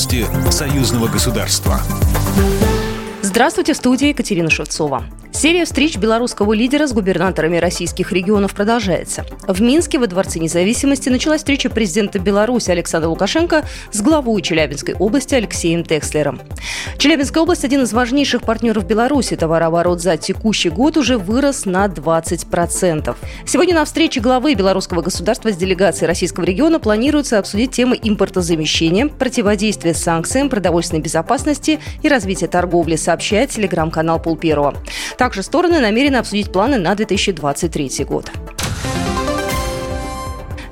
Новости 0.00 0.24
союзного 0.50 1.08
государства. 1.08 1.78
Здравствуйте, 3.20 3.74
в 3.74 3.76
студии 3.76 4.08
Екатерина 4.08 4.48
Шевцова. 4.48 5.04
Серия 5.32 5.64
встреч 5.64 5.96
белорусского 5.96 6.52
лидера 6.52 6.86
с 6.86 6.92
губернаторами 6.92 7.56
российских 7.56 8.12
регионов 8.12 8.52
продолжается. 8.54 9.24
В 9.46 9.62
Минске 9.62 9.98
во 9.98 10.06
Дворце 10.06 10.40
независимости 10.40 11.08
началась 11.08 11.40
встреча 11.40 11.70
президента 11.70 12.18
Беларуси 12.18 12.70
Александра 12.70 13.08
Лукашенко 13.08 13.64
с 13.92 14.02
главой 14.02 14.42
Челябинской 14.42 14.94
области 14.94 15.34
Алексеем 15.34 15.84
Текслером. 15.84 16.40
Челябинская 16.98 17.42
область– 17.42 17.64
один 17.64 17.82
из 17.82 17.92
важнейших 17.92 18.42
партнеров 18.42 18.86
Беларуси. 18.86 19.36
Товарооборот 19.36 20.02
за 20.02 20.16
текущий 20.16 20.68
год 20.68 20.96
уже 20.96 21.16
вырос 21.16 21.64
на 21.64 21.86
20%. 21.86 23.16
Сегодня 23.46 23.74
на 23.74 23.84
встрече 23.84 24.20
главы 24.20 24.54
белорусского 24.54 25.00
государства 25.00 25.52
с 25.52 25.56
делегацией 25.56 26.08
российского 26.08 26.44
региона 26.44 26.80
планируется 26.80 27.38
обсудить 27.38 27.70
темы 27.70 27.98
импортозамещения, 28.02 29.06
противодействия 29.06 29.94
санкциям, 29.94 30.50
продовольственной 30.50 31.00
безопасности 31.00 31.78
и 32.02 32.08
развития 32.08 32.48
торговли, 32.48 32.96
сообщает 32.96 33.50
телеграм-канал 33.50 34.20
Пол 34.20 34.36
Первого. 34.36 34.74
Также 35.20 35.42
стороны 35.42 35.80
намерены 35.80 36.16
обсудить 36.16 36.50
планы 36.50 36.78
на 36.78 36.94
2023 36.94 38.06
год. 38.06 38.30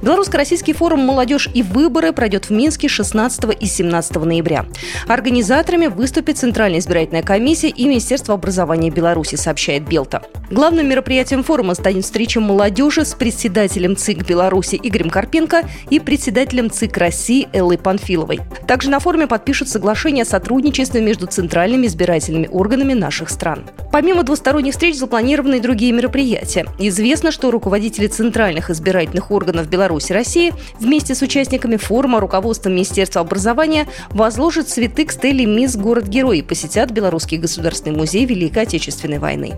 Белорусско-российский 0.00 0.72
форум 0.72 1.00
«Молодежь 1.00 1.50
и 1.52 1.62
выборы» 1.62 2.14
пройдет 2.14 2.46
в 2.46 2.50
Минске 2.50 2.88
16 2.88 3.60
и 3.60 3.66
17 3.66 4.16
ноября. 4.16 4.64
Организаторами 5.06 5.88
выступит 5.88 6.38
Центральная 6.38 6.78
избирательная 6.78 7.22
комиссия 7.22 7.68
и 7.68 7.84
Министерство 7.86 8.32
образования 8.32 8.88
Беларуси, 8.88 9.34
сообщает 9.34 9.86
Белта. 9.86 10.22
Главным 10.50 10.88
мероприятием 10.88 11.42
форума 11.42 11.74
станет 11.74 12.04
встреча 12.04 12.40
молодежи 12.40 13.04
с 13.04 13.12
председателем 13.12 13.96
ЦИК 13.96 14.26
Беларуси 14.26 14.80
Игорем 14.82 15.10
Карпенко 15.10 15.68
и 15.90 16.00
председателем 16.00 16.70
ЦИК 16.70 16.96
России 16.96 17.48
Эллой 17.52 17.76
Панфиловой. 17.76 18.40
Также 18.66 18.88
на 18.88 18.98
форуме 18.98 19.27
подпишут 19.27 19.68
соглашение 19.68 20.22
о 20.22 20.27
сотрудничестве 20.27 21.02
между 21.02 21.27
центральными 21.27 21.86
избирательными 21.86 22.48
органами 22.50 22.94
наших 22.94 23.28
стран. 23.28 23.66
Помимо 23.91 24.22
двусторонних 24.22 24.72
встреч 24.75 24.97
запланированы 24.97 25.56
и 25.56 25.61
другие 25.61 25.92
мероприятия. 25.92 26.67
Известно, 26.78 27.33
что 27.33 27.50
руководители 27.50 28.06
центральных 28.06 28.70
избирательных 28.70 29.30
органов 29.30 29.69
Беларуси 29.69 29.78
Беларусь 29.78 30.11
России 30.11 30.53
вместе 30.80 31.14
с 31.14 31.22
участниками 31.22 31.77
форума 31.77 32.20
руководством 32.20 32.72
Министерства 32.72 33.20
образования 33.20 33.86
возложит 34.11 34.69
цветы 34.69 35.06
к 35.06 35.12
стеле 35.12 35.47
«Мисс 35.47 35.77
Город-Герой» 35.77 36.41
и 36.41 36.42
посетят 36.42 36.91
Белорусский 36.91 37.39
государственный 37.39 37.97
музей 37.97 38.27
Великой 38.27 38.64
Отечественной 38.64 39.19
войны. 39.19 39.55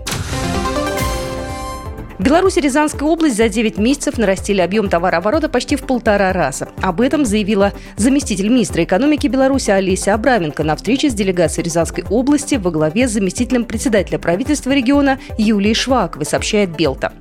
В 2.21 2.23
Беларуси 2.23 2.59
Рязанская 2.59 3.09
область 3.09 3.35
за 3.35 3.49
9 3.49 3.79
месяцев 3.79 4.19
нарастили 4.19 4.61
объем 4.61 4.89
товарооборота 4.89 5.49
почти 5.49 5.75
в 5.75 5.87
полтора 5.87 6.31
раза. 6.31 6.69
Об 6.79 7.01
этом 7.01 7.25
заявила 7.25 7.73
заместитель 7.97 8.47
министра 8.47 8.83
экономики 8.83 9.25
Беларуси 9.25 9.71
Олеся 9.71 10.13
Абраменко 10.13 10.63
на 10.63 10.75
встрече 10.75 11.09
с 11.09 11.15
делегацией 11.15 11.65
Рязанской 11.65 12.03
области 12.11 12.55
во 12.55 12.69
главе 12.69 13.07
с 13.07 13.13
заместителем 13.13 13.65
председателя 13.65 14.19
правительства 14.19 14.69
региона 14.69 15.19
Юлией 15.39 15.73
Шваковой, 15.73 16.27
сообщает 16.27 16.69
Белта. 16.75 17.11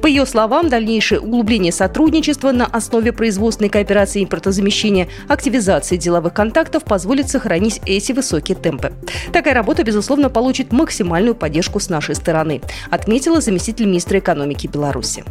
По 0.00 0.06
ее 0.06 0.24
словам, 0.24 0.68
дальнейшее 0.68 1.18
углубление 1.18 1.72
сотрудничества 1.72 2.52
на 2.52 2.66
основе 2.66 3.10
производственной 3.10 3.70
кооперации 3.70 4.20
и 4.20 4.24
импортозамещения, 4.24 5.08
активизации 5.26 5.96
деловых 5.96 6.32
контактов 6.32 6.84
позволит 6.84 7.28
сохранить 7.28 7.80
эти 7.86 8.12
высокие 8.12 8.56
темпы. 8.56 8.92
Такая 9.32 9.54
работа, 9.54 9.82
безусловно, 9.82 10.30
получит 10.30 10.70
максимальную 10.70 11.34
поддержку 11.34 11.80
с 11.80 11.88
нашей 11.88 12.14
стороны, 12.14 12.60
отметила 12.92 13.40
заместитель 13.40 13.86
министра 13.86 14.20
экономики 14.20 14.43
экономики 14.44 14.66
Беларуси. 14.66 15.24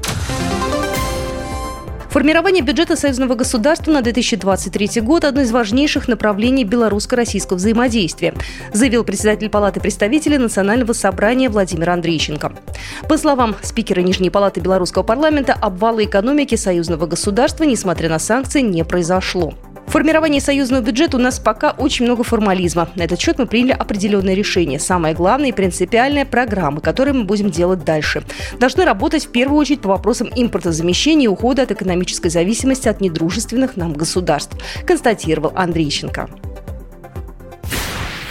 Формирование 2.09 2.63
бюджета 2.63 2.95
союзного 2.95 3.33
государства 3.33 3.91
на 3.91 4.03
2023 4.03 5.01
год– 5.01 5.23
одно 5.25 5.41
из 5.41 5.51
важнейших 5.51 6.07
направлений 6.07 6.63
белорусско-российского 6.63 7.57
взаимодействия, 7.57 8.35
заявил 8.71 9.03
председатель 9.03 9.49
Палаты 9.49 9.79
представителей 9.79 10.37
Национального 10.37 10.93
собрания 10.93 11.49
Владимир 11.49 11.89
Андрейченко. 11.89 12.53
По 13.09 13.17
словам 13.17 13.55
спикера 13.63 14.01
Нижней 14.01 14.29
Палаты 14.29 14.59
Белорусского 14.59 15.01
парламента, 15.01 15.53
обвала 15.53 16.03
экономики 16.03 16.53
союзного 16.53 17.07
государства, 17.07 17.63
несмотря 17.63 18.09
на 18.09 18.19
санкции, 18.19 18.61
не 18.61 18.83
произошло. 18.85 19.55
Формировании 19.93 20.39
союзного 20.39 20.81
бюджета 20.81 21.17
у 21.17 21.19
нас 21.19 21.37
пока 21.37 21.69
очень 21.69 22.05
много 22.05 22.23
формализма. 22.23 22.89
На 22.95 23.03
этот 23.03 23.21
счет 23.21 23.37
мы 23.37 23.45
приняли 23.45 23.73
определенные 23.73 24.35
решения. 24.35 24.79
Самое 24.79 25.13
главное 25.13 25.49
и 25.49 25.51
принципиальное– 25.51 26.25
программы, 26.31 26.81
которые 26.81 27.13
мы 27.13 27.25
будем 27.25 27.51
делать 27.51 27.85
дальше. 27.85 28.23
Должны 28.59 28.85
работать 28.85 29.27
в 29.27 29.31
первую 29.31 29.59
очередь 29.59 29.81
по 29.81 29.89
вопросам 29.89 30.31
импортозамещения 30.35 31.25
и 31.25 31.27
ухода 31.27 31.61
от 31.61 31.71
экономической 31.71 32.29
зависимости 32.29 32.87
от 32.87 33.01
недружественных 33.01 33.77
нам 33.77 33.93
государств, 33.93 34.57
констатировал 34.83 35.51
Андрейченко. 35.55 36.27